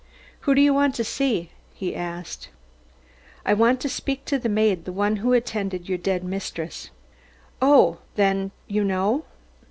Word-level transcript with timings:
"Who 0.49 0.55
do 0.55 0.61
you 0.61 0.73
want 0.73 0.95
to 0.95 1.03
see?" 1.03 1.51
he 1.75 1.95
asked. 1.95 2.49
"I 3.45 3.53
want 3.53 3.79
to 3.81 3.87
speak 3.89 4.25
to 4.25 4.39
the 4.39 4.49
maid, 4.49 4.85
the 4.85 4.91
one 4.91 5.17
who 5.17 5.31
attended 5.33 5.87
your 5.87 5.99
dead 5.99 6.23
mistress." 6.23 6.89
"Oh, 7.61 7.99
then 8.15 8.49
you 8.65 8.83
know 8.83 9.25